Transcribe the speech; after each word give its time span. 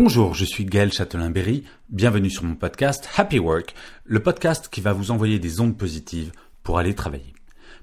Bonjour, 0.00 0.32
je 0.32 0.44
suis 0.44 0.64
Gaël 0.64 0.92
Châtelain-Berry, 0.92 1.64
bienvenue 1.88 2.30
sur 2.30 2.44
mon 2.44 2.54
podcast 2.54 3.08
Happy 3.16 3.40
Work, 3.40 3.74
le 4.04 4.22
podcast 4.22 4.68
qui 4.70 4.80
va 4.80 4.92
vous 4.92 5.10
envoyer 5.10 5.40
des 5.40 5.60
ondes 5.60 5.76
positives 5.76 6.30
pour 6.62 6.78
aller 6.78 6.94
travailler. 6.94 7.34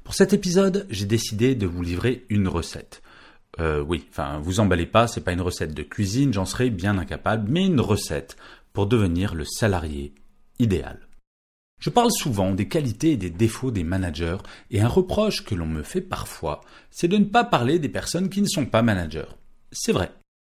Pour 0.05 0.13
cet 0.13 0.31
épisode, 0.31 0.87
j'ai 0.89 1.07
décidé 1.07 1.55
de 1.55 1.67
vous 1.67 1.81
livrer 1.81 2.25
une 2.29 2.47
recette. 2.47 3.03
Euh, 3.59 3.81
oui, 3.81 4.05
enfin, 4.11 4.39
vous 4.41 4.61
emballez 4.61 4.85
pas, 4.85 5.07
c'est 5.07 5.25
pas 5.25 5.33
une 5.33 5.41
recette 5.41 5.73
de 5.73 5.83
cuisine, 5.83 6.31
j'en 6.31 6.45
serais 6.45 6.69
bien 6.69 6.97
incapable, 6.97 7.51
mais 7.51 7.65
une 7.65 7.81
recette 7.81 8.37
pour 8.71 8.87
devenir 8.87 9.35
le 9.35 9.43
salarié 9.43 10.13
idéal. 10.57 11.09
Je 11.81 11.89
parle 11.89 12.11
souvent 12.13 12.53
des 12.53 12.69
qualités 12.69 13.11
et 13.11 13.17
des 13.17 13.29
défauts 13.29 13.71
des 13.71 13.83
managers, 13.83 14.37
et 14.71 14.79
un 14.79 14.87
reproche 14.87 15.43
que 15.43 15.53
l'on 15.53 15.67
me 15.67 15.83
fait 15.83 15.99
parfois, 15.99 16.61
c'est 16.91 17.09
de 17.09 17.17
ne 17.17 17.25
pas 17.25 17.43
parler 17.43 17.77
des 17.77 17.89
personnes 17.89 18.29
qui 18.29 18.41
ne 18.41 18.47
sont 18.47 18.67
pas 18.67 18.83
managers. 18.83 19.35
C'est 19.73 19.91
vrai. 19.91 20.13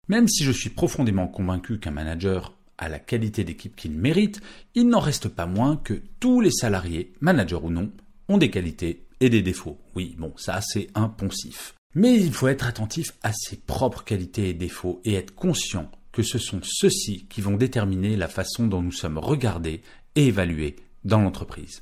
Même 0.10 0.28
si 0.28 0.44
je 0.44 0.52
suis 0.52 0.72
profondément 0.72 1.28
convaincu 1.28 1.80
qu'un 1.80 1.92
manager 1.92 2.58
a 2.80 2.90
la 2.90 3.00
qualité 3.00 3.44
d'équipe 3.44 3.76
qu'il 3.76 3.92
mérite, 3.92 4.42
il 4.74 4.90
n'en 4.90 5.00
reste 5.00 5.30
pas 5.30 5.46
moins 5.46 5.78
que 5.78 6.02
tous 6.20 6.42
les 6.42 6.52
salariés, 6.52 7.14
managers 7.22 7.60
ou 7.62 7.70
non, 7.70 7.92
ont 8.28 8.40
des 8.40 8.50
qualités 8.50 9.06
et 9.20 9.30
des 9.30 9.44
défauts. 9.44 9.78
Oui, 9.96 10.16
bon, 10.18 10.34
ça 10.36 10.62
c'est 10.62 10.88
un 10.96 11.10
poncif. 11.10 11.76
Mais 11.94 12.20
il 12.20 12.34
faut 12.34 12.48
être 12.48 12.68
attentif 12.68 13.14
à 13.22 13.34
ses 13.34 13.58
propres 13.58 14.04
qualités 14.04 14.50
et 14.50 14.54
défauts 14.54 15.02
et 15.06 15.14
être 15.14 15.36
conscient 15.36 15.92
que 16.12 16.24
ce 16.24 16.40
sont 16.40 16.62
ceux-ci 16.64 17.26
qui 17.30 17.42
vont 17.42 17.56
déterminer 17.56 18.16
la 18.16 18.28
façon 18.28 18.68
dont 18.68 18.82
nous 18.82 18.92
sommes 18.92 19.20
regardés 19.20 19.82
et 20.16 20.28
évalués 20.28 20.76
dans 21.04 21.22
l'entreprise. 21.22 21.82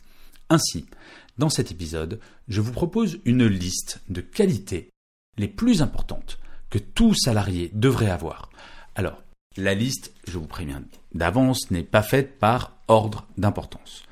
Ainsi, 0.49 0.85
dans 1.37 1.49
cet 1.49 1.71
épisode, 1.71 2.19
je 2.47 2.61
vous 2.61 2.71
propose 2.71 3.19
une 3.25 3.45
liste 3.45 4.01
de 4.09 4.21
qualités 4.21 4.89
les 5.37 5.47
plus 5.47 5.81
importantes 5.81 6.39
que 6.69 6.77
tout 6.77 7.13
salarié 7.13 7.71
devrait 7.73 8.09
avoir. 8.09 8.49
Alors, 8.95 9.21
la 9.57 9.73
liste, 9.73 10.13
je 10.27 10.37
vous 10.37 10.47
préviens 10.47 10.83
d'avance, 11.13 11.71
n'est 11.71 11.83
pas 11.83 12.03
faite 12.03 12.37
par 12.37 12.77
ordre 12.87 13.27
d'importance. 13.37 14.03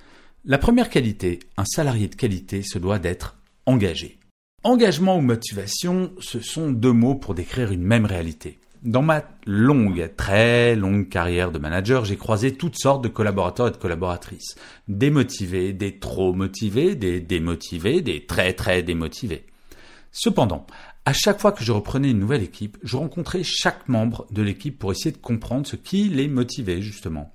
La 0.43 0.57
première 0.57 0.89
qualité, 0.89 1.39
un 1.57 1.65
salarié 1.65 2.07
de 2.07 2.15
qualité 2.15 2.61
se 2.61 2.77
doit 2.77 2.99
d'être 2.99 3.37
engagé. 3.65 4.19
Engagement 4.63 5.17
ou 5.17 5.21
motivation, 5.21 6.11
ce 6.19 6.39
sont 6.39 6.71
deux 6.71 6.91
mots 6.91 7.15
pour 7.15 7.35
décrire 7.35 7.71
une 7.71 7.83
même 7.83 8.05
réalité. 8.05 8.59
Dans 8.81 9.01
ma 9.01 9.23
longue, 9.47 10.11
très 10.15 10.75
longue 10.75 11.09
carrière 11.09 11.51
de 11.51 11.57
manager, 11.57 12.05
j'ai 12.05 12.17
croisé 12.17 12.53
toutes 12.53 12.77
sortes 12.77 13.03
de 13.03 13.07
collaborateurs 13.07 13.67
et 13.67 13.71
de 13.71 13.77
collaboratrices. 13.77 14.55
Des 14.87 15.09
motivés, 15.09 15.73
des 15.73 15.97
trop 15.97 16.33
motivés, 16.33 16.95
des 16.95 17.19
démotivés, 17.19 18.01
des 18.01 18.25
très 18.27 18.53
très 18.53 18.83
démotivés. 18.83 19.45
Cependant, 20.11 20.67
à 21.05 21.13
chaque 21.13 21.39
fois 21.39 21.51
que 21.51 21.63
je 21.63 21.71
reprenais 21.71 22.09
une 22.09 22.19
nouvelle 22.19 22.41
équipe, 22.41 22.77
je 22.83 22.97
rencontrais 22.97 23.43
chaque 23.43 23.87
membre 23.87 24.25
de 24.31 24.41
l'équipe 24.41 24.77
pour 24.77 24.91
essayer 24.91 25.11
de 25.11 25.17
comprendre 25.17 25.67
ce 25.67 25.75
qui 25.75 26.09
les 26.09 26.27
motivait 26.27 26.81
justement. 26.81 27.31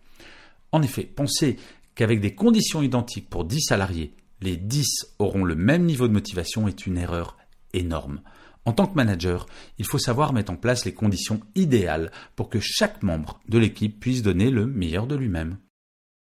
En 0.73 0.83
effet, 0.83 1.05
penser 1.05 1.57
qu'avec 1.95 2.21
des 2.21 2.35
conditions 2.35 2.83
identiques 2.83 3.31
pour 3.31 3.45
10 3.45 3.61
salariés, 3.61 4.15
les 4.41 4.57
10 4.57 5.15
auront 5.19 5.45
le 5.45 5.55
même 5.55 5.85
niveau 5.85 6.09
de 6.09 6.13
motivation 6.13 6.67
est 6.67 6.87
une 6.87 6.99
erreur 6.99 7.37
énorme. 7.73 8.21
En 8.65 8.73
tant 8.73 8.87
que 8.87 8.95
manager, 8.95 9.47
il 9.79 9.87
faut 9.87 9.99
savoir 9.99 10.33
mettre 10.33 10.53
en 10.53 10.57
place 10.57 10.85
les 10.85 10.95
conditions 10.95 11.41
idéales 11.55 12.11
pour 12.37 12.49
que 12.49 12.59
chaque 12.61 13.03
membre 13.03 13.41
de 13.49 13.59
l'équipe 13.59 14.01
puisse 14.01 14.23
donner 14.23 14.51
le 14.51 14.67
meilleur 14.67 15.07
de 15.07 15.15
lui-même. 15.15 15.59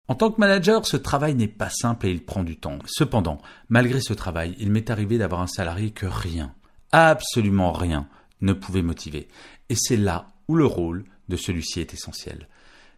En 0.07 0.15
tant 0.15 0.31
que 0.31 0.39
manager, 0.39 0.85
ce 0.85 0.97
travail 0.97 1.35
n'est 1.35 1.47
pas 1.47 1.69
simple 1.69 2.07
et 2.07 2.11
il 2.11 2.23
prend 2.23 2.43
du 2.43 2.57
temps. 2.57 2.79
Cependant, 2.85 3.39
malgré 3.69 4.01
ce 4.01 4.13
travail, 4.13 4.55
il 4.59 4.71
m'est 4.71 4.89
arrivé 4.89 5.17
d'avoir 5.17 5.41
un 5.41 5.47
salarié 5.47 5.91
que 5.91 6.05
rien, 6.05 6.53
absolument 6.95 7.73
rien, 7.73 8.07
ne 8.39 8.53
pouvait 8.53 8.81
motiver. 8.81 9.27
Et 9.69 9.75
c'est 9.75 9.97
là 9.97 10.29
où 10.47 10.55
le 10.55 10.65
rôle 10.65 11.03
de 11.27 11.35
celui-ci 11.35 11.81
est 11.81 11.93
essentiel. 11.93 12.47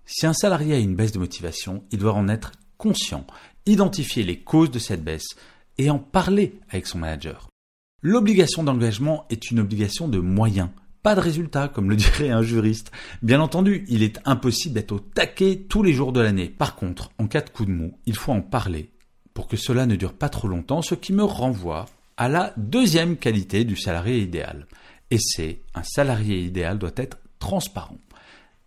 Si 0.05 0.27
un 0.27 0.33
salarié 0.33 0.75
a 0.75 0.79
une 0.79 0.95
baisse 0.95 1.11
de 1.11 1.19
motivation, 1.19 1.83
il 1.91 1.97
doit 1.97 2.13
en 2.13 2.29
être 2.29 2.51
conscient, 2.77 3.25
identifier 3.65 4.23
les 4.23 4.39
causes 4.39 4.69
de 4.69 4.79
cette 4.79 5.03
baisse 5.03 5.35
et 5.79 5.89
en 5.89 5.97
parler 5.97 6.59
avec 6.69 6.85
son 6.85 6.99
manager. 6.99 7.49
L'obligation 8.03 8.63
d'engagement 8.63 9.25
est 9.31 9.49
une 9.49 9.59
obligation 9.59 10.07
de 10.07 10.19
moyens, 10.19 10.69
pas 11.01 11.15
de 11.15 11.19
résultat, 11.19 11.67
comme 11.67 11.89
le 11.89 11.95
dirait 11.97 12.29
un 12.29 12.43
juriste. 12.43 12.91
Bien 13.23 13.41
entendu, 13.41 13.83
il 13.87 14.03
est 14.03 14.19
impossible 14.25 14.75
d'être 14.75 14.91
au 14.91 14.99
taquet 14.99 15.65
tous 15.67 15.81
les 15.81 15.93
jours 15.93 16.13
de 16.13 16.21
l'année. 16.21 16.49
Par 16.49 16.75
contre, 16.75 17.11
en 17.17 17.25
cas 17.27 17.41
de 17.41 17.49
coup 17.49 17.65
de 17.65 17.71
mou, 17.71 17.97
il 18.05 18.15
faut 18.15 18.31
en 18.31 18.41
parler 18.41 18.91
pour 19.33 19.47
que 19.47 19.57
cela 19.57 19.87
ne 19.87 19.95
dure 19.95 20.13
pas 20.13 20.29
trop 20.29 20.47
longtemps, 20.47 20.81
ce 20.81 20.95
qui 20.95 21.13
me 21.13 21.23
renvoie 21.23 21.87
à 22.17 22.27
la 22.27 22.53
deuxième 22.57 23.15
qualité 23.15 23.63
du 23.63 23.77
salarié 23.77 24.19
idéal. 24.19 24.67
Et 25.11 25.19
c'est 25.19 25.61
un 25.75 25.83
salarié 25.83 26.39
idéal 26.39 26.79
doit 26.79 26.91
être 26.97 27.19
transparent. 27.39 27.99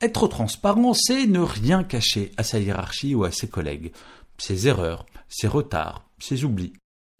Être 0.01 0.29
transparent, 0.29 0.95
c'est 0.95 1.27
ne 1.27 1.41
rien 1.41 1.85
cacher 1.85 2.31
à 2.37 2.45
sa 2.45 2.59
hiérarchie 2.59 3.15
ou 3.15 3.25
à 3.25 3.33
ses 3.33 3.49
collègues, 3.49 3.93
ses 4.39 4.69
erreurs, 4.69 5.05
ses 5.29 5.49
retards, 5.49 6.09
ses 6.19 6.45
oublis. 6.45 6.73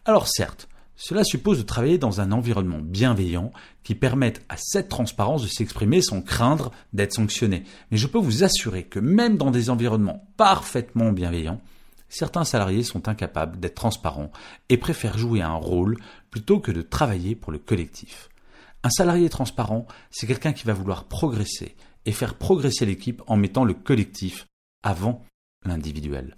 Alors 0.05 0.27
certes, 0.27 0.67
cela 0.95 1.23
suppose 1.23 1.57
de 1.57 1.63
travailler 1.63 1.97
dans 1.97 2.21
un 2.21 2.31
environnement 2.31 2.79
bienveillant 2.79 3.51
qui 3.83 3.93
permette 3.93 4.43
à 4.49 4.55
cette 4.57 4.89
transparence 4.89 5.43
de 5.43 5.47
s'exprimer 5.47 6.01
sans 6.01 6.21
craindre 6.21 6.71
d'être 6.93 7.13
sanctionné. 7.13 7.63
Mais 7.91 7.97
je 7.97 8.07
peux 8.07 8.19
vous 8.19 8.43
assurer 8.43 8.83
que 8.83 8.99
même 8.99 9.37
dans 9.37 9.51
des 9.51 9.69
environnements 9.69 10.27
parfaitement 10.37 11.11
bienveillants, 11.11 11.61
certains 12.11 12.43
salariés 12.43 12.83
sont 12.83 13.07
incapables 13.07 13.59
d'être 13.59 13.75
transparents 13.75 14.31
et 14.69 14.77
préfèrent 14.77 15.17
jouer 15.17 15.41
un 15.41 15.55
rôle 15.55 15.97
plutôt 16.29 16.59
que 16.59 16.71
de 16.71 16.81
travailler 16.81 17.35
pour 17.35 17.51
le 17.51 17.57
collectif. 17.57 18.29
Un 18.83 18.89
salarié 18.89 19.29
transparent, 19.29 19.87
c'est 20.09 20.27
quelqu'un 20.27 20.53
qui 20.53 20.65
va 20.65 20.73
vouloir 20.73 21.05
progresser 21.05 21.75
et 22.05 22.11
faire 22.11 22.35
progresser 22.35 22.85
l'équipe 22.85 23.21
en 23.27 23.37
mettant 23.37 23.63
le 23.63 23.73
collectif 23.73 24.47
avant 24.83 25.25
l'individuel. 25.65 26.35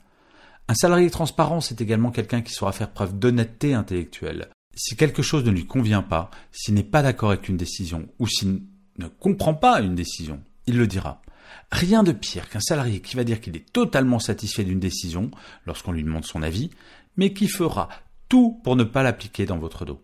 Un 0.67 0.75
salarié 0.75 1.09
transparent, 1.09 1.61
c'est 1.61 1.81
également 1.81 2.11
quelqu'un 2.11 2.41
qui 2.41 2.53
saura 2.53 2.71
faire 2.71 2.91
preuve 2.91 3.17
d'honnêteté 3.17 3.73
intellectuelle. 3.73 4.49
Si 4.75 4.95
quelque 4.95 5.21
chose 5.21 5.43
ne 5.43 5.51
lui 5.51 5.65
convient 5.65 6.01
pas, 6.01 6.31
s'il 6.51 6.73
n'est 6.73 6.83
pas 6.83 7.01
d'accord 7.01 7.31
avec 7.31 7.49
une 7.49 7.57
décision, 7.57 8.07
ou 8.19 8.27
s'il 8.27 8.61
ne 8.97 9.07
comprend 9.07 9.53
pas 9.53 9.81
une 9.81 9.95
décision, 9.95 10.41
il 10.67 10.77
le 10.77 10.87
dira. 10.87 11.21
Rien 11.71 12.03
de 12.03 12.11
pire 12.11 12.49
qu'un 12.49 12.59
salarié 12.59 13.01
qui 13.01 13.15
va 13.15 13.23
dire 13.23 13.41
qu'il 13.41 13.55
est 13.55 13.71
totalement 13.71 14.19
satisfait 14.19 14.63
d'une 14.63 14.79
décision 14.79 15.31
lorsqu'on 15.65 15.91
lui 15.91 16.03
demande 16.03 16.25
son 16.25 16.43
avis, 16.43 16.69
mais 17.17 17.33
qui 17.33 17.47
fera 17.47 17.89
tout 18.29 18.59
pour 18.63 18.75
ne 18.75 18.83
pas 18.83 19.03
l'appliquer 19.03 19.45
dans 19.45 19.57
votre 19.57 19.85
dos. 19.85 20.01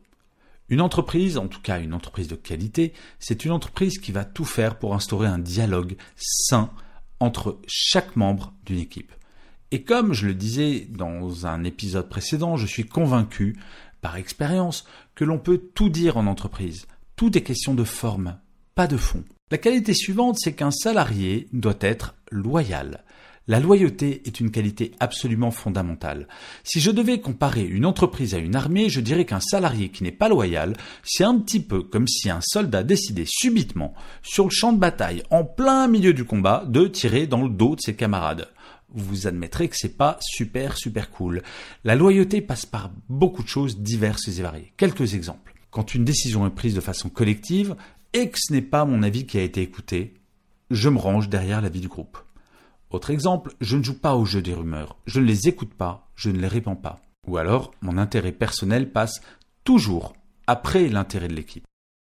Une 0.69 0.81
entreprise, 0.81 1.37
en 1.37 1.47
tout 1.47 1.61
cas 1.61 1.79
une 1.79 1.93
entreprise 1.93 2.27
de 2.27 2.35
qualité, 2.35 2.93
c'est 3.17 3.43
une 3.43 3.51
entreprise 3.51 3.97
qui 3.97 4.11
va 4.11 4.23
tout 4.23 4.45
faire 4.45 4.77
pour 4.77 4.93
instaurer 4.93 5.27
un 5.27 5.39
dialogue 5.39 5.97
sain 6.15 6.69
entre 7.19 7.59
chaque 7.67 8.15
membre 8.15 8.53
d'une 8.65 8.79
équipe. 8.79 9.11
Et 9.71 9.83
comme 9.83 10.13
je 10.13 10.27
le 10.27 10.33
disais 10.33 10.87
dans 10.89 11.47
un 11.47 11.63
épisode 11.63 12.09
précédent, 12.09 12.55
je 12.55 12.65
suis 12.65 12.85
convaincu, 12.85 13.59
par 14.01 14.15
expérience, 14.15 14.85
que 15.15 15.25
l'on 15.25 15.39
peut 15.39 15.57
tout 15.73 15.89
dire 15.89 16.17
en 16.17 16.27
entreprise. 16.27 16.87
Tout 17.15 17.37
est 17.37 17.43
question 17.43 17.73
de 17.73 17.83
forme, 17.83 18.39
pas 18.75 18.87
de 18.87 18.97
fond. 18.97 19.23
La 19.51 19.57
qualité 19.57 19.95
suivante, 19.95 20.37
c'est 20.39 20.53
qu'un 20.53 20.69
salarié 20.69 21.47
doit 21.53 21.77
être 21.81 22.13
loyal. 22.29 23.03
La 23.47 23.59
loyauté 23.59 24.21
est 24.25 24.39
une 24.39 24.51
qualité 24.51 24.91
absolument 24.99 25.49
fondamentale. 25.49 26.27
Si 26.63 26.79
je 26.79 26.91
devais 26.91 27.19
comparer 27.19 27.63
une 27.63 27.87
entreprise 27.87 28.35
à 28.35 28.37
une 28.37 28.55
armée, 28.55 28.89
je 28.89 29.01
dirais 29.01 29.25
qu'un 29.25 29.39
salarié 29.39 29.89
qui 29.89 30.03
n'est 30.03 30.11
pas 30.11 30.29
loyal, 30.29 30.77
c'est 31.01 31.23
un 31.23 31.39
petit 31.39 31.59
peu 31.59 31.81
comme 31.81 32.07
si 32.07 32.29
un 32.29 32.41
soldat 32.41 32.83
décidait 32.83 33.25
subitement, 33.25 33.95
sur 34.21 34.43
le 34.43 34.51
champ 34.51 34.71
de 34.71 34.77
bataille, 34.77 35.23
en 35.31 35.43
plein 35.43 35.87
milieu 35.87 36.13
du 36.13 36.25
combat, 36.25 36.63
de 36.67 36.85
tirer 36.85 37.25
dans 37.25 37.41
le 37.41 37.49
dos 37.49 37.75
de 37.75 37.81
ses 37.81 37.95
camarades 37.95 38.49
vous 38.91 39.27
admettrez 39.27 39.67
que 39.67 39.75
c'est 39.77 39.97
pas 39.97 40.17
super 40.19 40.75
super 40.75 41.11
cool. 41.11 41.43
La 41.83 41.95
loyauté 41.95 42.41
passe 42.41 42.65
par 42.65 42.91
beaucoup 43.07 43.43
de 43.43 43.47
choses 43.47 43.77
diverses 43.77 44.27
et 44.27 44.41
variées. 44.41 44.73
Quelques 44.77 45.13
exemples. 45.13 45.53
Quand 45.69 45.93
une 45.93 46.03
décision 46.03 46.47
est 46.47 46.55
prise 46.55 46.73
de 46.73 46.81
façon 46.81 47.09
collective 47.09 47.75
et 48.13 48.29
que 48.29 48.37
ce 48.39 48.53
n'est 48.53 48.61
pas 48.61 48.85
mon 48.85 49.03
avis 49.03 49.25
qui 49.25 49.37
a 49.37 49.43
été 49.43 49.61
écouté, 49.61 50.15
je 50.71 50.89
me 50.89 50.97
range 50.97 51.29
derrière 51.29 51.61
l'avis 51.61 51.81
du 51.81 51.87
groupe. 51.87 52.17
Autre 52.89 53.11
exemple, 53.11 53.53
je 53.61 53.77
ne 53.77 53.83
joue 53.83 53.99
pas 53.99 54.15
au 54.15 54.25
jeu 54.25 54.41
des 54.41 54.53
rumeurs. 54.53 54.97
Je 55.05 55.19
ne 55.19 55.25
les 55.25 55.47
écoute 55.47 55.73
pas, 55.73 56.09
je 56.15 56.29
ne 56.29 56.39
les 56.39 56.47
répands 56.47 56.75
pas. 56.75 57.01
Ou 57.27 57.37
alors, 57.37 57.71
mon 57.81 57.97
intérêt 57.97 58.31
personnel 58.31 58.91
passe 58.91 59.21
toujours 59.63 60.13
après 60.47 60.89
l'intérêt 60.89 61.27
de 61.27 61.35
l'équipe. 61.35 61.65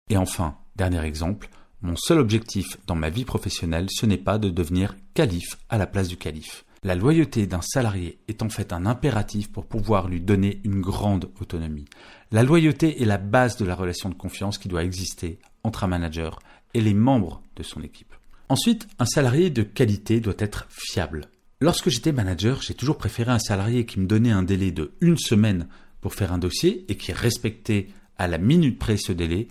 Et 0.10 0.18
enfin, 0.18 0.58
dernier 0.76 1.04
exemple, 1.06 1.50
mon 1.82 1.96
seul 1.96 2.20
objectif 2.20 2.78
dans 2.88 2.96
ma 2.96 3.10
vie 3.10 3.26
professionnelle, 3.26 3.88
ce 3.90 4.06
n'est 4.06 4.18
pas 4.18 4.38
de 4.38 4.50
devenir 4.50 4.96
calife 5.14 5.58
à 5.70 5.78
la 5.78 5.88
place 5.88 6.10
du 6.10 6.18
calife. 6.18 6.66
La 6.86 6.96
loyauté 6.96 7.48
d'un 7.48 7.62
salarié 7.62 8.20
est 8.28 8.42
en 8.42 8.50
fait 8.50 8.74
un 8.74 8.86
impératif 8.86 9.50
pour 9.50 9.66
pouvoir 9.66 10.10
lui 10.10 10.20
donner 10.20 10.60
une 10.66 10.82
grande 10.82 11.30
autonomie. 11.40 11.86
La 12.30 12.44
loyauté 12.44 13.02
est 13.02 13.06
la 13.06 13.18
base 13.18 13.56
de 13.56 13.64
la 13.64 13.74
relation 13.74 14.10
de 14.10 14.16
confiance 14.16 14.58
qui 14.58 14.68
doit 14.68 14.84
exister 14.84 15.40
entre 15.64 15.86
un 15.86 15.88
manager 15.88 16.40
et 16.74 16.82
les 16.82 16.94
membres 16.94 17.42
de 17.56 17.64
son 17.64 17.82
équipe. 17.84 18.14
Ensuite, 18.50 18.86
un 19.00 19.06
salarié 19.06 19.50
de 19.50 19.64
qualité 19.64 20.20
doit 20.20 20.34
être 20.38 20.68
fiable. 20.70 21.30
Lorsque 21.62 21.90
j'étais 21.90 22.12
manager, 22.12 22.62
j'ai 22.62 22.74
toujours 22.74 22.98
préféré 22.98 23.32
un 23.32 23.40
salarié 23.40 23.86
qui 23.86 24.02
me 24.02 24.06
donnait 24.06 24.32
un 24.32 24.44
délai 24.44 24.72
de 24.72 24.92
une 25.00 25.18
semaine 25.18 25.70
pour 26.02 26.14
faire 26.14 26.34
un 26.34 26.38
dossier 26.38 26.84
et 26.90 26.98
qui 26.98 27.14
respectait 27.14 27.88
à 28.18 28.28
la 28.28 28.38
minute 28.38 28.78
près 28.78 28.98
ce 28.98 29.14
délai, 29.14 29.48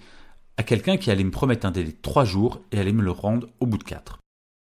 à 0.58 0.64
quelqu'un 0.64 0.98
qui 0.98 1.10
allait 1.10 1.24
me 1.24 1.30
promettre 1.30 1.64
un 1.64 1.70
délai 1.70 1.92
de 1.92 2.02
trois 2.02 2.26
jours 2.26 2.60
et 2.72 2.78
allait 2.78 2.92
me 2.92 3.02
le 3.02 3.10
rendre 3.10 3.48
au 3.58 3.66
bout 3.66 3.78
de 3.78 3.84
quatre. 3.84 4.21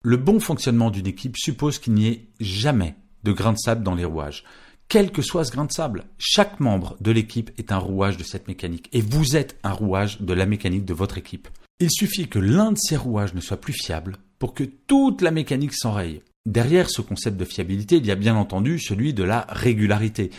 Le 0.08 0.18
bon 0.18 0.40
fonctionnement 0.40 0.92
d'une 0.92 1.08
équipe 1.08 1.36
suppose 1.36 1.80
qu'il 1.80 1.94
n'y 1.94 2.08
ait 2.08 2.28
jamais 2.40 2.94
de 3.24 3.32
grain 3.32 3.54
de 3.54 3.58
sable 3.58 3.82
dans 3.82 3.96
les 3.96 4.06
rouages. 4.06 4.44
Quel 4.88 5.12
que 5.12 5.24
soit 5.24 5.46
ce 5.46 5.52
grain 5.52 5.66
de 5.66 5.72
sable, 5.72 6.04
chaque 6.20 6.60
membre 6.60 6.96
de 7.02 7.10
l'équipe 7.10 7.50
est 7.58 7.72
un 7.72 7.80
rouage 7.80 8.16
de 8.16 8.24
cette 8.24 8.48
mécanique 8.48 8.88
et 8.94 9.02
vous 9.02 9.36
êtes 9.36 9.58
un 9.64 9.72
rouage 9.72 10.22
de 10.22 10.34
la 10.34 10.46
mécanique 10.46 10.86
de 10.86 10.94
votre 10.94 11.18
équipe. 11.18 11.48
Il 11.80 11.90
suffit 11.90 12.28
que 12.28 12.38
l'un 12.38 12.74
de 12.74 12.78
ces 12.78 12.98
rouages 12.98 13.34
ne 13.34 13.42
soit 13.42 13.60
plus 13.60 13.74
fiable 13.74 14.18
pour 14.38 14.54
que 14.54 14.64
toute 14.64 15.24
la 15.24 15.32
mécanique 15.32 15.74
s'enraye. 15.74 16.22
Derrière 16.46 16.92
ce 16.92 17.02
concept 17.02 17.38
de 17.38 17.46
fiabilité, 17.46 17.96
il 17.96 18.06
y 18.06 18.12
a 18.12 18.16
bien 18.16 18.36
entendu 18.36 18.78
celui 18.78 19.16
de 19.16 19.24
la 19.24 19.48
régularité. 19.50 20.30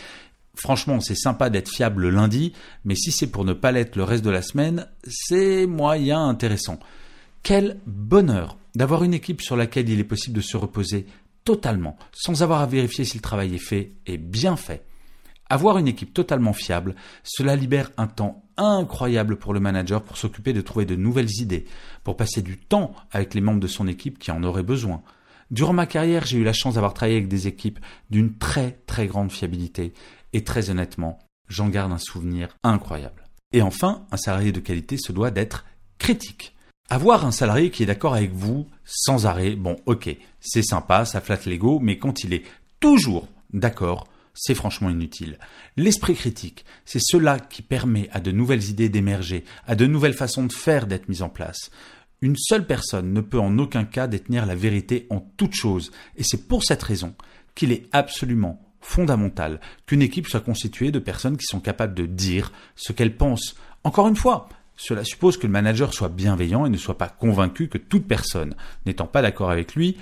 Franchement, 0.55 1.01
c'est 1.01 1.13
sympa 1.13 1.49
d'être 1.49 1.67
fiable 1.69 2.03
le 2.03 2.11
lundi, 2.11 2.53
mais 2.85 2.95
si 2.95 3.11
c'est 3.11 3.27
pour 3.27 3.43
ne 3.43 3.51
pas 3.51 3.73
l'être 3.73 3.97
le 3.97 4.05
reste 4.05 4.23
de 4.23 4.29
la 4.29 4.41
semaine, 4.41 4.87
c'est 5.05 5.67
moyen 5.67 6.25
intéressant. 6.25 6.79
Quel 7.43 7.79
bonheur 7.85 8.57
d'avoir 8.75 9.03
une 9.03 9.13
équipe 9.13 9.41
sur 9.41 9.55
laquelle 9.55 9.89
il 9.89 9.99
est 9.99 10.03
possible 10.03 10.35
de 10.35 10.41
se 10.41 10.57
reposer 10.57 11.07
totalement, 11.43 11.97
sans 12.11 12.43
avoir 12.43 12.61
à 12.61 12.65
vérifier 12.65 13.05
si 13.05 13.17
le 13.17 13.21
travail 13.21 13.55
est 13.55 13.57
fait 13.57 13.93
et 14.05 14.17
bien 14.17 14.55
fait. 14.55 14.85
Avoir 15.49 15.77
une 15.77 15.87
équipe 15.87 16.13
totalement 16.13 16.51
fiable, 16.51 16.93
cela 17.23 17.55
libère 17.55 17.91
un 17.95 18.07
temps 18.07 18.43
incroyable 18.57 19.37
pour 19.37 19.53
le 19.53 19.61
manager 19.61 20.03
pour 20.03 20.17
s'occuper 20.17 20.51
de 20.51 20.61
trouver 20.61 20.85
de 20.85 20.95
nouvelles 20.95 21.39
idées, 21.39 21.65
pour 22.03 22.17
passer 22.17 22.41
du 22.41 22.57
temps 22.57 22.93
avec 23.11 23.33
les 23.33 23.41
membres 23.41 23.61
de 23.61 23.67
son 23.67 23.87
équipe 23.87 24.19
qui 24.19 24.31
en 24.31 24.43
auraient 24.43 24.63
besoin. 24.63 25.01
Durant 25.49 25.71
ma 25.71 25.85
carrière, 25.85 26.25
j'ai 26.25 26.37
eu 26.37 26.43
la 26.43 26.51
chance 26.51 26.73
d'avoir 26.73 26.93
travaillé 26.93 27.17
avec 27.17 27.29
des 27.29 27.47
équipes 27.47 27.79
d'une 28.09 28.37
très 28.37 28.71
très 28.85 29.07
grande 29.07 29.31
fiabilité 29.31 29.93
et 30.33 30.43
très 30.43 30.69
honnêtement, 30.69 31.19
j'en 31.47 31.69
garde 31.69 31.93
un 31.93 31.97
souvenir 31.97 32.49
incroyable. 32.63 33.23
Et 33.53 33.61
enfin, 33.61 34.05
un 34.11 34.17
salarié 34.17 34.51
de 34.51 34.59
qualité 34.59 34.97
se 34.97 35.13
doit 35.13 35.31
d'être 35.31 35.65
critique. 35.97 36.56
Avoir 36.89 37.25
un 37.25 37.31
salarié 37.31 37.69
qui 37.69 37.83
est 37.83 37.87
d'accord 37.87 38.13
avec 38.13 38.31
vous 38.31 38.65
sans 38.85 39.25
arrêt, 39.25 39.55
bon 39.55 39.75
ok, 39.85 40.15
c'est 40.39 40.63
sympa, 40.63 41.03
ça 41.03 41.19
flatte 41.19 41.45
l'ego, 41.45 41.79
mais 41.81 41.97
quand 41.97 42.23
il 42.23 42.33
est 42.33 42.43
toujours 42.79 43.27
d'accord, 43.51 44.07
c'est 44.33 44.55
franchement 44.55 44.89
inutile. 44.89 45.37
L'esprit 45.75 46.15
critique, 46.15 46.63
c'est 46.85 47.01
cela 47.01 47.39
qui 47.39 47.61
permet 47.61 48.07
à 48.13 48.21
de 48.21 48.31
nouvelles 48.31 48.69
idées 48.69 48.87
d'émerger, 48.87 49.43
à 49.65 49.75
de 49.75 49.85
nouvelles 49.85 50.13
façons 50.13 50.45
de 50.45 50.53
faire 50.53 50.87
d'être 50.87 51.09
mises 51.09 51.23
en 51.23 51.29
place. 51.29 51.71
Une 52.21 52.37
seule 52.37 52.65
personne 52.65 53.11
ne 53.11 53.21
peut 53.21 53.39
en 53.39 53.57
aucun 53.59 53.83
cas 53.83 54.07
détenir 54.07 54.45
la 54.45 54.55
vérité 54.55 55.07
en 55.09 55.19
toute 55.19 55.55
chose, 55.55 55.91
et 56.15 56.23
c'est 56.23 56.47
pour 56.47 56.63
cette 56.63 56.83
raison 56.83 57.15
qu'il 57.53 57.73
est 57.73 57.89
absolument 57.91 58.61
fondamental 58.79 59.59
qu'une 59.87 60.01
équipe 60.01 60.27
soit 60.27 60.39
constituée 60.39 60.91
de 60.91 60.99
personnes 60.99 61.35
qui 61.35 61.45
sont 61.45 61.59
capables 61.59 61.95
de 61.95 62.05
dire 62.05 62.53
ce 62.77 62.93
qu'elles 62.93 63.17
pensent. 63.17 63.55
Encore 63.83 64.07
une 64.07 64.15
fois, 64.15 64.47
cela 64.77 65.03
suppose 65.03 65.37
que 65.37 65.47
le 65.47 65.51
manager 65.51 65.93
soit 65.93 66.09
bienveillant 66.09 66.65
et 66.65 66.69
ne 66.69 66.77
soit 66.77 66.97
pas 66.97 67.09
convaincu 67.09 67.67
que 67.67 67.77
toute 67.77 68.07
personne 68.07 68.55
n'étant 68.85 69.07
pas 69.07 69.21
d'accord 69.21 69.49
avec 69.49 69.75
lui 69.75 69.97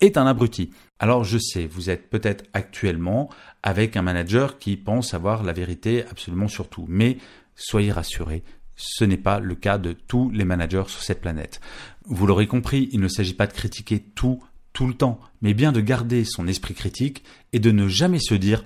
est 0.00 0.16
un 0.16 0.26
abruti. 0.26 0.70
Alors 0.98 1.24
je 1.24 1.38
sais, 1.38 1.66
vous 1.66 1.90
êtes 1.90 2.10
peut-être 2.10 2.44
actuellement 2.54 3.30
avec 3.62 3.96
un 3.96 4.02
manager 4.02 4.58
qui 4.58 4.76
pense 4.76 5.14
avoir 5.14 5.42
la 5.42 5.52
vérité 5.52 6.04
absolument 6.10 6.48
sur 6.48 6.68
tout, 6.68 6.86
mais 6.88 7.18
soyez 7.54 7.92
rassurés, 7.92 8.42
ce 8.74 9.04
n'est 9.04 9.16
pas 9.16 9.38
le 9.38 9.54
cas 9.54 9.78
de 9.78 9.92
tous 9.92 10.30
les 10.30 10.44
managers 10.44 10.84
sur 10.88 11.02
cette 11.02 11.20
planète. 11.20 11.60
Vous 12.06 12.26
l'aurez 12.26 12.46
compris, 12.46 12.88
il 12.92 13.00
ne 13.00 13.08
s'agit 13.08 13.34
pas 13.34 13.46
de 13.46 13.52
critiquer 13.52 14.00
tout 14.00 14.42
tout 14.72 14.88
le 14.88 14.94
temps, 14.94 15.20
mais 15.40 15.54
bien 15.54 15.70
de 15.70 15.80
garder 15.80 16.24
son 16.24 16.48
esprit 16.48 16.74
critique 16.74 17.22
et 17.52 17.60
de 17.60 17.70
ne 17.70 17.86
jamais 17.86 18.18
se 18.18 18.34
dire 18.34 18.64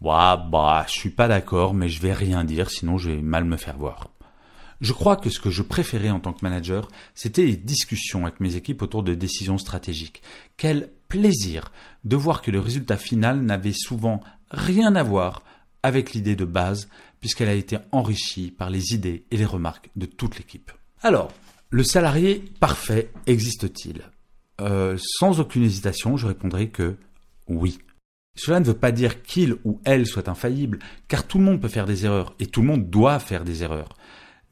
bah, 0.00 0.36
bah, 0.50 0.84
je 0.88 0.92
suis 0.92 1.10
pas 1.10 1.28
d'accord, 1.28 1.72
mais 1.72 1.88
je 1.88 2.02
vais 2.02 2.12
rien 2.12 2.44
dire, 2.44 2.68
sinon 2.68 2.98
je 2.98 3.10
vais 3.10 3.22
mal 3.22 3.44
me 3.44 3.56
faire 3.56 3.78
voir. 3.78 4.10
Je 4.80 4.92
crois 4.92 5.16
que 5.16 5.30
ce 5.30 5.40
que 5.40 5.50
je 5.50 5.62
préférais 5.62 6.10
en 6.10 6.20
tant 6.20 6.32
que 6.32 6.44
manager, 6.44 6.88
c'était 7.14 7.46
les 7.46 7.56
discussions 7.56 8.26
avec 8.26 8.40
mes 8.40 8.56
équipes 8.56 8.82
autour 8.82 9.02
de 9.02 9.14
décisions 9.14 9.58
stratégiques. 9.58 10.22
Quel 10.56 10.90
plaisir 11.08 11.72
de 12.04 12.16
voir 12.16 12.42
que 12.42 12.50
le 12.50 12.60
résultat 12.60 12.96
final 12.96 13.40
n'avait 13.40 13.72
souvent 13.72 14.20
rien 14.50 14.94
à 14.94 15.02
voir 15.02 15.42
avec 15.82 16.12
l'idée 16.12 16.36
de 16.36 16.44
base, 16.44 16.88
puisqu'elle 17.20 17.48
a 17.48 17.54
été 17.54 17.78
enrichie 17.92 18.50
par 18.50 18.70
les 18.70 18.92
idées 18.92 19.24
et 19.30 19.36
les 19.36 19.44
remarques 19.44 19.90
de 19.96 20.06
toute 20.06 20.36
l'équipe. 20.36 20.72
Alors, 21.02 21.32
le 21.70 21.84
salarié 21.84 22.44
parfait 22.60 23.10
existe-t-il? 23.26 24.02
Euh, 24.60 24.96
Sans 24.98 25.40
aucune 25.40 25.62
hésitation, 25.62 26.16
je 26.16 26.26
répondrai 26.26 26.68
que 26.68 26.96
oui. 27.48 27.78
Cela 28.36 28.60
ne 28.60 28.64
veut 28.64 28.74
pas 28.74 28.92
dire 28.92 29.22
qu'il 29.22 29.56
ou 29.64 29.80
elle 29.84 30.06
soit 30.06 30.28
infaillible, 30.28 30.80
car 31.08 31.26
tout 31.26 31.38
le 31.38 31.44
monde 31.44 31.60
peut 31.60 31.68
faire 31.68 31.86
des 31.86 32.04
erreurs, 32.04 32.34
et 32.38 32.46
tout 32.46 32.60
le 32.60 32.66
monde 32.66 32.90
doit 32.90 33.18
faire 33.18 33.44
des 33.44 33.62
erreurs 33.62 33.90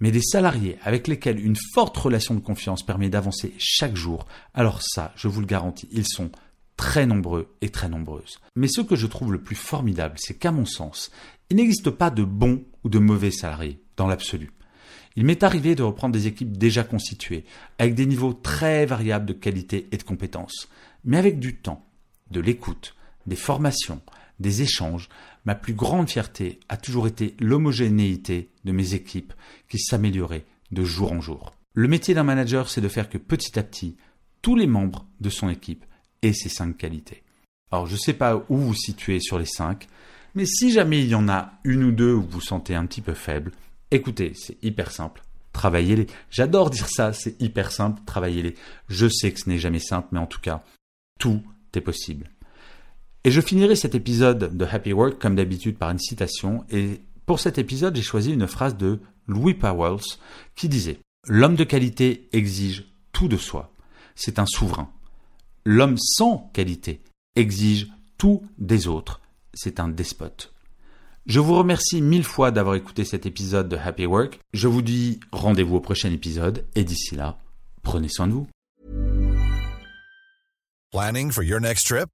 mais 0.00 0.10
des 0.10 0.22
salariés 0.22 0.78
avec 0.82 1.08
lesquels 1.08 1.44
une 1.44 1.56
forte 1.72 1.96
relation 1.96 2.34
de 2.34 2.40
confiance 2.40 2.82
permet 2.84 3.08
d'avancer 3.08 3.54
chaque 3.58 3.96
jour, 3.96 4.26
alors 4.52 4.82
ça, 4.82 5.12
je 5.16 5.28
vous 5.28 5.40
le 5.40 5.46
garantis, 5.46 5.88
ils 5.92 6.06
sont 6.06 6.30
très 6.76 7.06
nombreux 7.06 7.54
et 7.60 7.68
très 7.68 7.88
nombreuses. 7.88 8.40
Mais 8.56 8.68
ce 8.68 8.80
que 8.80 8.96
je 8.96 9.06
trouve 9.06 9.32
le 9.32 9.42
plus 9.42 9.56
formidable, 9.56 10.16
c'est 10.18 10.34
qu'à 10.34 10.52
mon 10.52 10.66
sens, 10.66 11.10
il 11.50 11.56
n'existe 11.56 11.90
pas 11.90 12.10
de 12.10 12.24
bons 12.24 12.64
ou 12.82 12.88
de 12.88 12.98
mauvais 12.98 13.30
salariés, 13.30 13.80
dans 13.96 14.08
l'absolu. 14.08 14.50
Il 15.16 15.24
m'est 15.24 15.44
arrivé 15.44 15.76
de 15.76 15.84
reprendre 15.84 16.12
des 16.12 16.26
équipes 16.26 16.56
déjà 16.56 16.82
constituées, 16.82 17.44
avec 17.78 17.94
des 17.94 18.06
niveaux 18.06 18.32
très 18.32 18.84
variables 18.86 19.26
de 19.26 19.32
qualité 19.32 19.86
et 19.92 19.96
de 19.96 20.02
compétences, 20.02 20.68
mais 21.04 21.18
avec 21.18 21.38
du 21.38 21.56
temps, 21.56 21.86
de 22.30 22.40
l'écoute, 22.40 22.96
des 23.26 23.36
formations, 23.36 24.00
des 24.40 24.62
échanges, 24.62 25.08
ma 25.44 25.54
plus 25.54 25.74
grande 25.74 26.08
fierté 26.08 26.60
a 26.68 26.76
toujours 26.76 27.06
été 27.06 27.34
l'homogénéité 27.40 28.50
de 28.64 28.72
mes 28.72 28.94
équipes 28.94 29.32
qui 29.68 29.78
s'amélioraient 29.78 30.46
de 30.72 30.84
jour 30.84 31.12
en 31.12 31.20
jour. 31.20 31.52
Le 31.74 31.88
métier 31.88 32.14
d'un 32.14 32.24
manager, 32.24 32.68
c'est 32.68 32.80
de 32.80 32.88
faire 32.88 33.08
que 33.08 33.18
petit 33.18 33.58
à 33.58 33.62
petit, 33.62 33.96
tous 34.42 34.56
les 34.56 34.66
membres 34.66 35.06
de 35.20 35.30
son 35.30 35.48
équipe 35.48 35.84
aient 36.22 36.32
ces 36.32 36.48
cinq 36.48 36.76
qualités. 36.76 37.22
Alors, 37.72 37.86
je 37.86 37.94
ne 37.94 37.98
sais 37.98 38.12
pas 38.12 38.44
où 38.48 38.56
vous 38.56 38.74
situez 38.74 39.20
sur 39.20 39.38
les 39.38 39.46
cinq, 39.46 39.88
mais 40.34 40.46
si 40.46 40.70
jamais 40.70 41.02
il 41.02 41.08
y 41.08 41.14
en 41.14 41.28
a 41.28 41.52
une 41.64 41.84
ou 41.84 41.92
deux 41.92 42.12
où 42.12 42.22
vous 42.22 42.28
vous 42.28 42.40
sentez 42.40 42.74
un 42.74 42.86
petit 42.86 43.00
peu 43.00 43.14
faible, 43.14 43.52
écoutez, 43.90 44.32
c'est 44.34 44.62
hyper 44.62 44.90
simple. 44.90 45.22
Travaillez-les. 45.52 46.06
J'adore 46.30 46.70
dire 46.70 46.88
ça, 46.88 47.12
c'est 47.12 47.40
hyper 47.40 47.70
simple, 47.70 48.02
travaillez-les. 48.06 48.54
Je 48.88 49.08
sais 49.08 49.32
que 49.32 49.40
ce 49.40 49.48
n'est 49.48 49.58
jamais 49.58 49.78
simple, 49.78 50.08
mais 50.12 50.18
en 50.18 50.26
tout 50.26 50.40
cas, 50.40 50.64
tout 51.18 51.42
est 51.74 51.80
possible. 51.80 52.30
Et 53.26 53.30
je 53.30 53.40
finirai 53.40 53.74
cet 53.74 53.94
épisode 53.94 54.54
de 54.54 54.64
Happy 54.66 54.92
Work 54.92 55.18
comme 55.18 55.34
d'habitude 55.34 55.78
par 55.78 55.90
une 55.90 55.98
citation. 55.98 56.64
Et 56.70 57.00
pour 57.24 57.40
cet 57.40 57.56
épisode, 57.56 57.96
j'ai 57.96 58.02
choisi 58.02 58.32
une 58.32 58.46
phrase 58.46 58.76
de 58.76 59.00
Louis 59.26 59.54
Powells 59.54 60.18
qui 60.54 60.68
disait 60.68 60.98
L'homme 61.26 61.56
de 61.56 61.64
qualité 61.64 62.28
exige 62.34 62.84
tout 63.12 63.28
de 63.28 63.38
soi. 63.38 63.72
C'est 64.14 64.38
un 64.38 64.44
souverain. 64.44 64.90
L'homme 65.64 65.96
sans 65.96 66.50
qualité 66.52 67.00
exige 67.34 67.88
tout 68.18 68.42
des 68.58 68.88
autres. 68.88 69.22
C'est 69.54 69.80
un 69.80 69.88
despote. 69.88 70.52
Je 71.24 71.40
vous 71.40 71.56
remercie 71.56 72.02
mille 72.02 72.24
fois 72.24 72.50
d'avoir 72.50 72.74
écouté 72.74 73.06
cet 73.06 73.24
épisode 73.24 73.70
de 73.70 73.78
Happy 73.78 74.04
Work. 74.04 74.38
Je 74.52 74.68
vous 74.68 74.82
dis 74.82 75.20
rendez-vous 75.32 75.76
au 75.76 75.80
prochain 75.80 76.12
épisode 76.12 76.66
et 76.74 76.84
d'ici 76.84 77.14
là, 77.14 77.38
prenez 77.82 78.08
soin 78.08 78.26
de 78.26 78.32
vous. 78.32 78.46
Planning 80.92 81.32
for 81.32 81.42
your 81.42 81.60
next 81.60 81.86
trip? 81.86 82.13